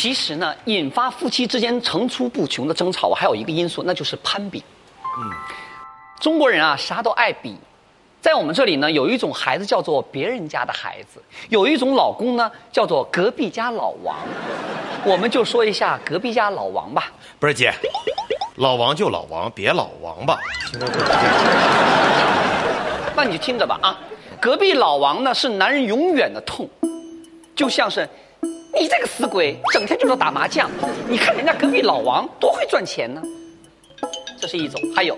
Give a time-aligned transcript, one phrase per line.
[0.00, 4.64] 其实呢，引发夫妻之间层出不穷的争吵，还有一个因素，那就是攀比。
[5.04, 5.30] 嗯，
[6.18, 7.54] 中国人啊，啥都爱比。
[8.18, 14.16] 在我们这里呢，有一种孩子叫做别人家的孩子，有一种老公呢叫做隔壁家老王。
[15.04, 17.12] 我们就说一下隔壁家老王吧。
[17.38, 17.70] 不是姐，
[18.56, 20.38] 老王就老王，别老王吧。
[23.14, 23.98] 那你就听着吧啊，
[24.40, 26.66] 隔壁老王呢是男人永远的痛，
[27.54, 28.08] 就像是
[28.78, 30.70] 你这个死鬼，整天就知道打麻将。
[31.08, 33.22] 你看人家隔壁老王多会赚钱呢，
[34.40, 34.80] 这是一种。
[34.94, 35.16] 还有。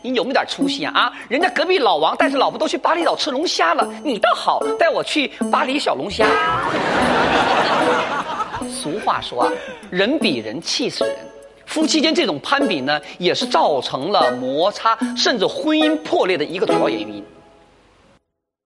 [0.00, 0.92] 你有没有点出息啊？
[0.94, 6.24] 啊，人家隔壁老王带着老婆都去巴厘岛吃龙虾了，你倒好，带我去巴黎小龙虾。
[8.70, 9.52] 俗话说啊，
[9.90, 11.16] 人比人气死人。
[11.66, 17.22] 夫妻间这种攀比呢，也是造成了摩擦甚至婚姻破裂的一个主要原因。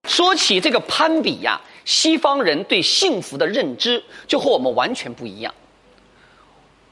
[0.07, 5.53] 说起这个攀比呀，西方人对幸福的认知就和我们完全不一样。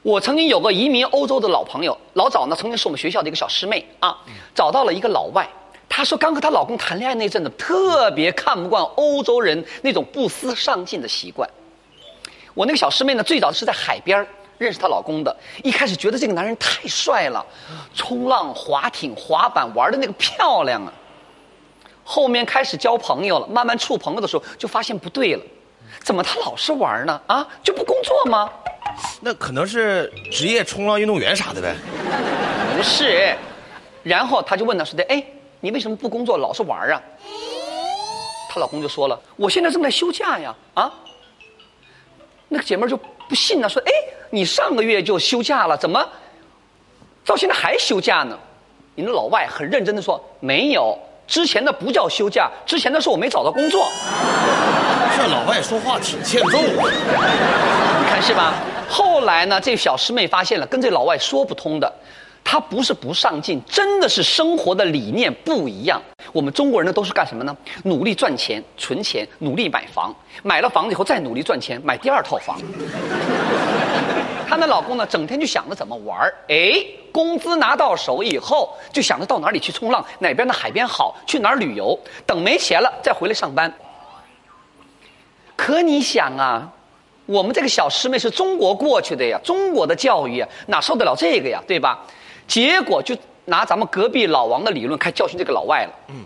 [0.02, 4.18] 我曾经有个移民欧洲的老朋友，老早呢曾经是我们学校的一个小师妹啊，
[4.54, 5.48] 找到了一个老外。
[5.88, 11.48] 她说刚和她老公谈恋爱那阵子，特别看不惯欧洲人那种不思上进的习惯。
[12.54, 14.26] 我那个小师妹呢，最早是在海边
[14.58, 17.44] 认识她老公的，一开始觉得这个男人太帅了，
[17.94, 20.92] 冲浪、划艇、滑板玩的那个漂亮啊。
[22.04, 25.42] 后面开始交朋友了，慢慢处朋友的时候就发现不对了，
[26.02, 27.20] 怎么他老是玩呢？
[27.26, 28.50] 啊，就不工作吗？
[29.20, 31.74] 那可能是职业冲浪运动员啥的呗，
[32.76, 33.34] 不是。
[34.02, 35.24] 然后他就问她说的：“哎，
[35.60, 37.00] 你为什么不工作，老是玩啊？”
[38.50, 40.92] 她老公就说了：“我现在正在休假呀。”啊，
[42.48, 43.92] 那个姐妹就不信了，说：“哎，
[44.28, 46.04] 你上个月就休假了，怎么
[47.24, 48.36] 到现在还休假呢？”
[48.96, 50.98] 你那老外很认真的说：“没有，
[51.32, 53.90] 之前的不叫休假，之前的是我没找到工作。
[55.16, 56.92] ”这老外说话挺欠揍啊，
[58.02, 58.52] 你看是吧？
[58.86, 61.90] 后来呢，这小师妹发现了，跟这老外说不通的，
[62.44, 66.02] 他不是不上进，真的是生活的理念不一样。
[66.34, 67.56] 我们中国人呢，都是干什么呢？
[67.82, 72.60] 努力赚钱、存钱，努力买房，买了房子以后再努力赚钱，买第二套房。
[74.46, 76.34] 她那老公呢，整天就想着怎么玩儿。
[76.48, 81.96] 哎，工资拿到手以后，就想着到哪里去冲浪，哪边的海边好，去哪儿旅游。
[82.26, 83.72] 等没钱了，再回来上班。
[85.54, 86.68] 可你想啊？
[87.26, 92.00] 我们这个小师妹是中国过去的呀，中国的教育啊，哪受得了这个呀，对吧？
[92.48, 95.92] 结果就拿咱们隔壁老王的理论开教训这个老外了。
[96.08, 96.24] 嗯，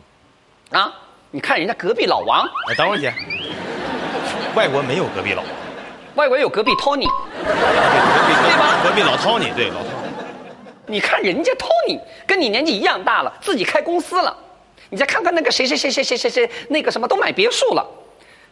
[0.80, 0.90] 啊，
[1.30, 3.12] 你看人家隔壁老王，哎，等会儿姐，
[4.54, 5.50] 外国没有隔壁老王，
[6.14, 7.06] 外国有隔壁 Tony，
[7.44, 8.78] 对吧？
[8.82, 10.05] 隔壁老 Tony，对老 Tony。
[10.86, 14.36] 你看人家 Tony 跟你年纪一样大了，自己开公司了，
[14.90, 17.86] 你再看看那个谁谁谁谁谁谁谁那个什么都买别墅了。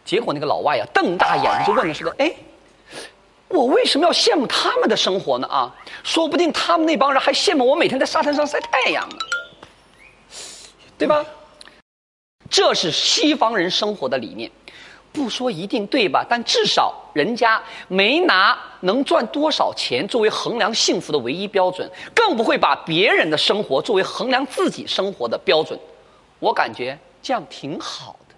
[0.03, 2.31] 结果那个老外呀，瞪大眼睛就问了似的：“哎，
[3.47, 5.47] 我为什么要羡慕他们的生活呢？
[5.47, 9.15] 啊，说不定他们那帮人还羡慕我每天在沙滩上晒太阳呢，
[10.97, 11.25] 对吧？
[12.47, 14.51] 这是西方人生活的理念，
[15.15, 16.25] 不说一定对吧？
[16.29, 25.79] 但至少人家没拿能赚多少钱作为衡量幸福的唯一标准，更不会把别人的生活作为衡量自己生活的标准。
[26.39, 28.35] 我感觉这样挺好的。”